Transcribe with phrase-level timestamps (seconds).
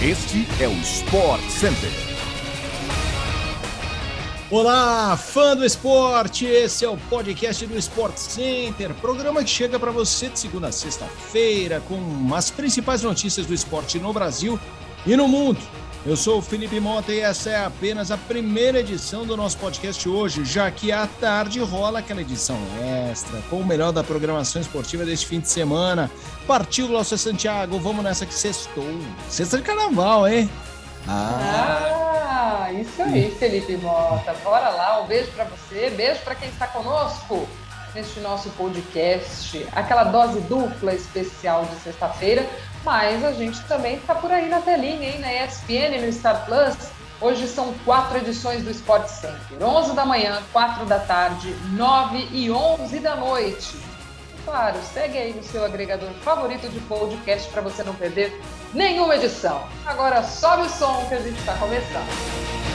[0.00, 1.90] Este é o Sport Center.
[4.48, 6.46] Olá, fã do esporte!
[6.46, 10.72] Esse é o podcast do Sport Center, programa que chega para você de segunda a
[10.72, 14.56] sexta-feira com as principais notícias do esporte no Brasil
[15.04, 15.58] e no mundo.
[16.08, 20.08] Eu sou o Felipe Mota e essa é apenas a primeira edição do nosso podcast
[20.08, 22.56] hoje, já que à tarde rola aquela edição
[23.10, 26.10] extra com o melhor da programação esportiva deste fim de semana.
[26.46, 28.88] Partiu Glaucia Santiago, vamos nessa que sextou.
[29.28, 30.48] Sexta de carnaval, hein?
[31.06, 34.32] Ah, ah isso aí, Felipe Mota.
[34.42, 37.46] Bora lá, um beijo para você, beijo para quem está conosco
[37.94, 42.48] neste nosso podcast, aquela dose dupla especial de sexta-feira,
[42.84, 46.76] mas a gente também está por aí na telinha, hein, na ESPN, no Star Plus.
[47.20, 52.50] Hoje são quatro edições do Sport Center: 11 da manhã, 4 da tarde, 9 e
[52.50, 53.76] 11 da noite.
[54.44, 58.40] Claro, segue aí no seu agregador favorito de podcast para você não perder
[58.72, 59.62] nenhuma edição.
[59.84, 62.67] Agora sobe o som que a gente está começando.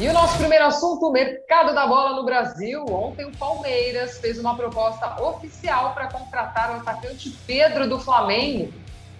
[0.00, 2.84] E o nosso primeiro assunto, o mercado da bola no Brasil.
[2.88, 8.72] Ontem o Palmeiras fez uma proposta oficial para contratar o atacante Pedro do Flamengo.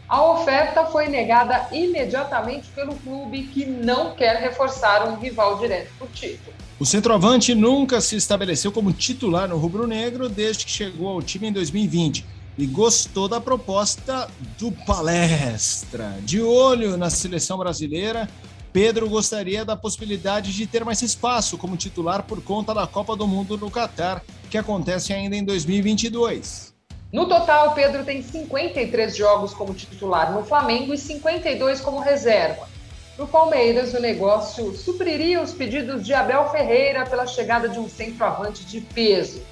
[0.08, 6.06] A oferta foi negada imediatamente pelo clube que não quer reforçar um rival direto por
[6.10, 6.54] título.
[6.78, 11.52] O centroavante nunca se estabeleceu como titular no rubro-negro desde que chegou ao time em
[11.52, 12.24] 2020
[12.56, 16.14] e gostou da proposta do Palestra.
[16.22, 18.28] De olho na seleção brasileira,
[18.72, 23.26] Pedro gostaria da possibilidade de ter mais espaço como titular por conta da Copa do
[23.26, 26.74] Mundo no Catar, que acontece ainda em 2022.
[27.10, 32.68] No total, Pedro tem 53 jogos como titular no Flamengo e 52 como reserva.
[33.16, 38.64] No Palmeiras, o negócio supriria os pedidos de Abel Ferreira pela chegada de um centroavante
[38.64, 39.42] de peso.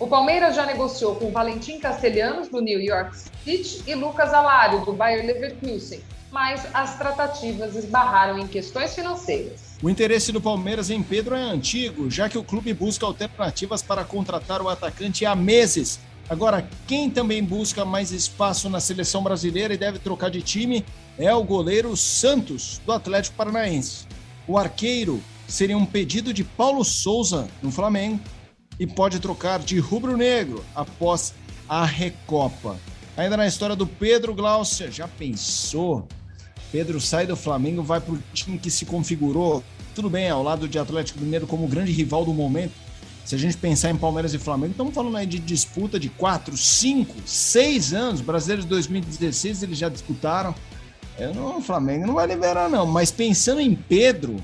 [0.00, 4.92] O Palmeiras já negociou com Valentim Castelhanos, do New York City, e Lucas Alário, do
[4.92, 9.76] Bayer Leverkusen, mas as tratativas esbarraram em questões financeiras.
[9.82, 14.04] O interesse do Palmeiras em Pedro é antigo, já que o clube busca alternativas para
[14.04, 15.98] contratar o atacante há meses.
[16.30, 20.84] Agora, quem também busca mais espaço na seleção brasileira e deve trocar de time
[21.18, 24.06] é o goleiro Santos, do Atlético Paranaense.
[24.46, 28.20] O arqueiro seria um pedido de Paulo Souza, no Flamengo,
[28.78, 31.34] e pode trocar de rubro-negro após
[31.68, 32.76] a Recopa.
[33.16, 36.06] Ainda na história do Pedro Glaucia, já pensou
[36.70, 40.68] Pedro sai do Flamengo, vai para o time que se configurou, tudo bem, ao lado
[40.68, 42.72] de Atlético Mineiro como grande rival do momento.
[43.24, 46.56] Se a gente pensar em Palmeiras e Flamengo, estamos falando aí de disputa de 4,
[46.56, 48.20] 5, 6 anos.
[48.20, 50.54] Brasileiros de 2016 eles já disputaram.
[51.18, 52.86] Eu não, o Flamengo não vai liberar, não.
[52.86, 54.36] Mas pensando em Pedro,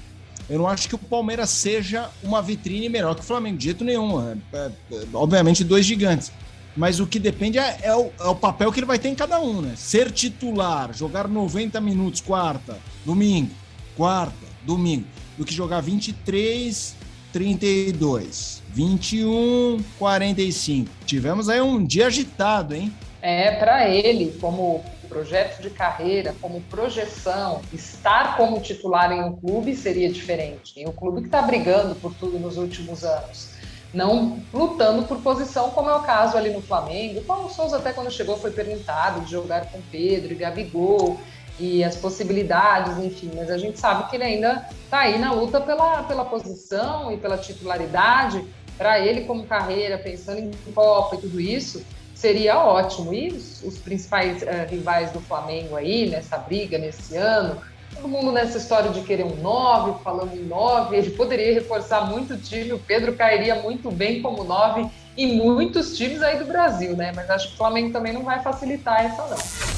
[0.48, 3.84] eu não acho que o Palmeiras seja uma vitrine melhor que o Flamengo, de jeito
[3.84, 4.30] nenhum.
[4.30, 4.70] É, é,
[5.12, 6.32] obviamente, dois gigantes
[6.76, 9.14] mas o que depende é, é, o, é, o, papel que ele vai ter em
[9.14, 9.74] cada um, né?
[9.76, 13.50] Ser titular, jogar 90 minutos, quarta, domingo,
[13.96, 15.06] quarta, domingo,
[15.38, 16.96] do que jogar 23,
[17.32, 20.90] 32, 21, 45.
[21.06, 22.92] Tivemos aí um dia agitado, hein?
[23.22, 29.76] É, para ele, como projeto de carreira, como projeção, estar como titular em um clube
[29.76, 30.78] seria diferente.
[30.78, 33.54] Em um clube que está brigando por tudo nos últimos anos
[33.94, 37.20] não lutando por posição, como é o caso ali no Flamengo.
[37.20, 41.18] O Paulo Souza, até quando chegou, foi perguntado de jogar com Pedro e Gabigol
[41.60, 45.60] e as possibilidades, enfim, mas a gente sabe que ele ainda está aí na luta
[45.60, 48.44] pela, pela posição e pela titularidade.
[48.76, 51.86] Para ele, como carreira, pensando em Copa e tudo isso,
[52.24, 53.12] seria ótimo.
[53.12, 57.60] E os, os principais uh, rivais do Flamengo aí, nessa briga, nesse ano,
[57.94, 62.32] todo mundo nessa história de querer um 9, falando em 9, ele poderia reforçar muito
[62.32, 66.96] o time, o Pedro cairia muito bem como 9 em muitos times aí do Brasil,
[66.96, 67.12] né?
[67.14, 69.73] Mas acho que o Flamengo também não vai facilitar essa não.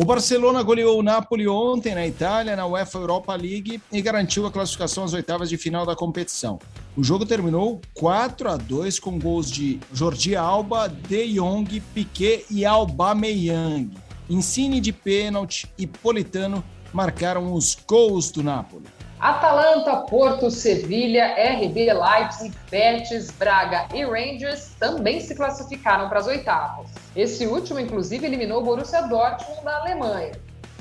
[0.00, 4.52] O Barcelona goleou o Napoli ontem na Itália, na UEFA Europa League, e garantiu a
[4.52, 6.60] classificação às oitavas de final da competição.
[6.96, 12.64] O jogo terminou 4 a 2 com gols de Jordi Alba, De Jong, Piquet e
[12.64, 13.90] Aubameyang.
[14.30, 16.62] Insigne de pênalti e Politano
[16.92, 18.86] marcaram os gols do Napoli.
[19.18, 26.88] Atalanta, Porto, Sevilha, RB Leipzig, Betis, Braga e Rangers também se classificaram para as oitavas.
[27.16, 30.32] Esse último, inclusive, eliminou o Borussia Dortmund da Alemanha.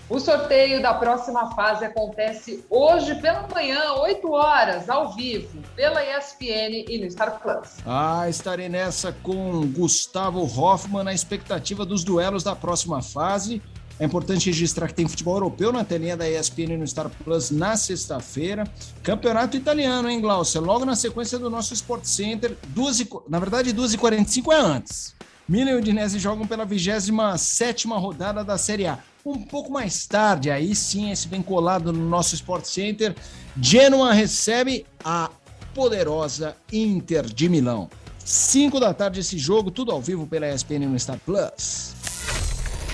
[0.10, 6.86] O sorteio da próxima fase acontece hoje pela manhã, 8 horas, ao vivo, pela ESPN
[6.88, 7.80] e no Star Plus.
[7.86, 13.62] Ah, estarei nessa com Gustavo Hoffman na expectativa dos duelos da próxima fase
[14.00, 17.76] É importante registrar que tem futebol europeu na telinha da ESPN no Star Plus na
[17.76, 18.64] sexta-feira.
[19.02, 20.62] Campeonato italiano, hein, Glaucia?
[20.62, 22.56] Logo na sequência do nosso Sport Center.
[22.68, 25.16] Duas e, na verdade, 2h45 é antes.
[25.50, 29.00] Milan e Udinese jogam pela 27 rodada da Série A.
[29.26, 33.16] Um pouco mais tarde, aí sim, esse bem colado no nosso Sport Center,
[33.62, 35.30] Genoa recebe a
[35.74, 37.90] poderosa Inter de Milão.
[38.26, 41.96] 5 da tarde esse jogo, tudo ao vivo pela ESPN no Star Plus.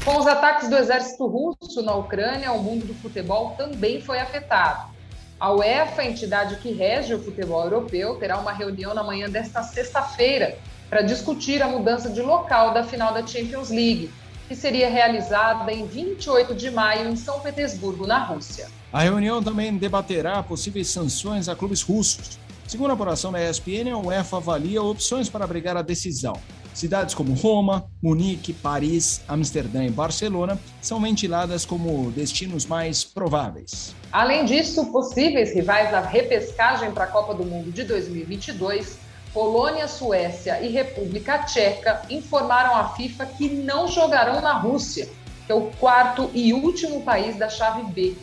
[0.05, 4.93] Com os ataques do exército russo na Ucrânia, o mundo do futebol também foi afetado.
[5.39, 10.55] A UEFA, entidade que rege o futebol europeu, terá uma reunião na manhã desta sexta-feira
[10.93, 14.11] para discutir a mudança de local da final da Champions League,
[14.47, 18.67] que seria realizada em 28 de maio em São Petersburgo, na Rússia.
[18.91, 22.37] A reunião também debaterá possíveis sanções a clubes russos.
[22.67, 26.39] Segundo a apuração da ESPN, a UEFA avalia opções para abrigar a decisão.
[26.75, 33.95] Cidades como Roma, Munique, Paris, Amsterdã e Barcelona são ventiladas como destinos mais prováveis.
[34.11, 39.01] Além disso, possíveis rivais da repescagem para a Copa do Mundo de 2022
[39.33, 45.09] Polônia, Suécia e República Tcheca informaram a FIFA que não jogarão na Rússia,
[45.45, 48.15] que é o quarto e último país da chave B.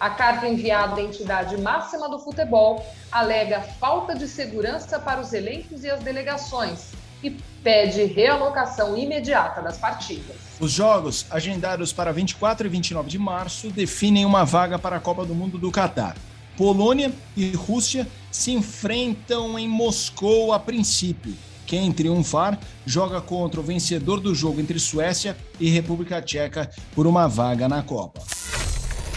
[0.00, 5.84] A carta enviada à entidade máxima do futebol alega falta de segurança para os elencos
[5.84, 6.92] e as delegações
[7.22, 7.30] e
[7.62, 10.36] pede realocação imediata das partidas.
[10.60, 15.24] Os jogos, agendados para 24 e 29 de março, definem uma vaga para a Copa
[15.24, 16.16] do Mundo do Catar.
[16.56, 21.34] Polônia e Rússia se enfrentam em Moscou a princípio.
[21.66, 27.26] Quem triunfar joga contra o vencedor do jogo entre Suécia e República Tcheca por uma
[27.26, 28.22] vaga na Copa.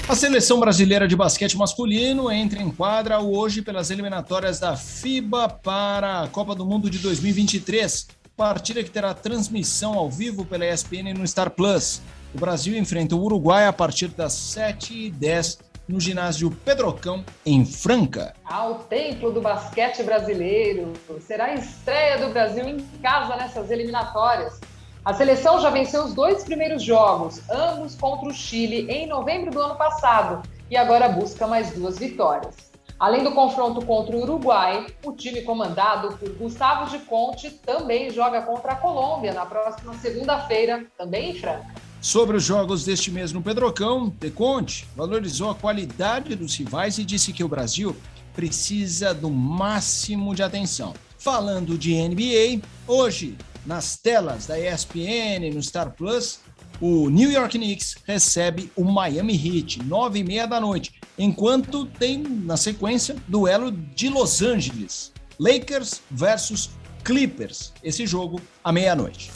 [0.08, 6.24] A seleção brasileira de basquete masculino entra em quadra hoje pelas eliminatórias da FIBA para
[6.24, 8.08] a Copa do Mundo de 2023.
[8.36, 12.02] Partida que terá transmissão ao vivo pela ESPN no Star Plus.
[12.34, 18.36] O Brasil enfrenta o Uruguai a partir das 7h10 no ginásio Pedrocão, em Franca.
[18.46, 20.94] Ao templo do basquete brasileiro.
[21.20, 24.62] Será a estreia do Brasil em casa nessas eliminatórias.
[25.04, 29.60] A seleção já venceu os dois primeiros jogos, ambos contra o Chile, em novembro do
[29.60, 32.70] ano passado, e agora busca mais duas vitórias.
[33.00, 38.44] Além do confronto contra o Uruguai, o time comandado por Gustavo de Conte também joga
[38.44, 41.79] contra a Colômbia na próxima segunda-feira, também em Franca.
[42.02, 47.04] Sobre os jogos deste mês no Pedrocão, De Conte valorizou a qualidade dos rivais e
[47.04, 47.94] disse que o Brasil
[48.34, 50.94] precisa do máximo de atenção.
[51.18, 53.36] Falando de NBA, hoje,
[53.66, 56.40] nas telas da ESPN, no Star Plus,
[56.80, 62.24] o New York Knicks recebe o Miami Heat, nove e meia da noite, enquanto tem,
[62.24, 66.70] na sequência, duelo de Los Angeles, Lakers versus
[67.04, 69.30] Clippers, esse jogo à meia-noite.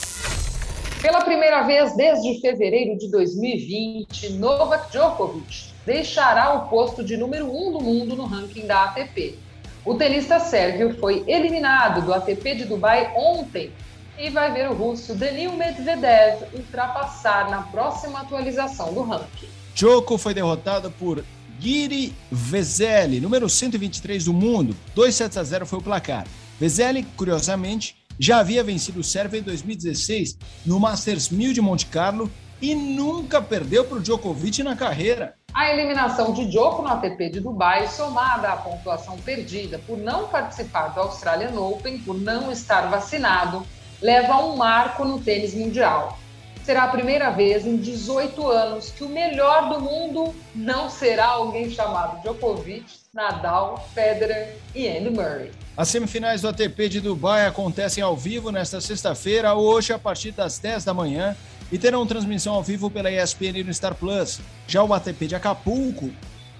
[1.04, 7.50] Pela primeira vez desde fevereiro de 2020, Novak Djokovic deixará o posto de número 1
[7.50, 9.38] um do mundo no ranking da ATP.
[9.84, 13.74] O tenista sérvio foi eliminado do ATP de Dubai ontem
[14.18, 19.50] e vai ver o russo Danil Medvedev ultrapassar na próxima atualização do ranking.
[19.76, 21.22] Djoko foi derrotado por
[21.60, 24.74] Giri Veseli, número 123 do mundo.
[24.96, 26.26] 2 sets a 0 foi o placar.
[26.58, 32.31] Veseli, curiosamente, já havia vencido o Sérvia em 2016 no Masters 1000 de Monte Carlo
[32.62, 35.36] e nunca perdeu para o Djokovic na carreira.
[35.54, 40.88] A eliminação de Djoko no ATP de Dubai, somada à pontuação perdida por não participar
[40.88, 43.65] do Australian Open, por não estar vacinado,
[44.01, 46.17] leva a um marco no tênis mundial.
[46.63, 51.70] Será a primeira vez em 18 anos que o melhor do mundo não será alguém
[51.70, 55.51] chamado Djokovic, Nadal, Federer e Andy Murray.
[55.75, 60.58] As semifinais do ATP de Dubai acontecem ao vivo nesta sexta-feira, hoje, a partir das
[60.58, 61.36] 10 da manhã,
[61.70, 64.39] e terão transmissão ao vivo pela ESPN no Star Plus.
[64.65, 66.12] Já o ATP de Acapulco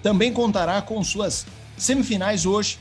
[0.02, 1.46] também contará com suas
[1.78, 2.78] semifinais hoje,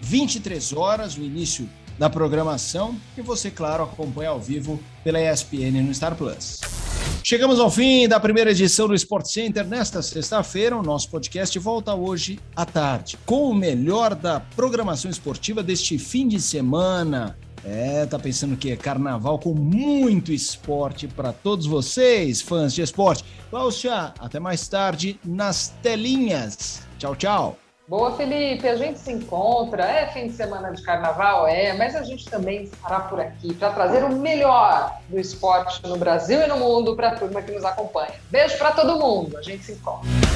[0.00, 5.94] 23 horas, o início da programação, e você, claro, acompanha ao vivo pela ESPN no
[5.94, 6.60] Star Plus.
[7.22, 10.76] Chegamos ao fim da primeira edição do Sport Center nesta sexta-feira.
[10.76, 16.28] O nosso podcast volta hoje à tarde com o melhor da programação esportiva deste fim
[16.28, 17.34] de semana.
[17.64, 23.24] É, tá pensando que é carnaval com muito esporte para todos vocês, fãs de esporte.
[23.48, 26.82] Cláudia, até mais tarde nas telinhas.
[26.98, 27.63] Tchau, tchau.
[27.86, 28.66] Boa, Felipe.
[28.66, 29.84] A gente se encontra.
[29.84, 33.70] É fim de semana de carnaval, é, mas a gente também estará por aqui para
[33.70, 37.64] trazer o melhor do esporte no Brasil e no mundo para a turma que nos
[37.64, 38.14] acompanha.
[38.30, 39.36] Beijo para todo mundo.
[39.36, 40.33] A gente se encontra.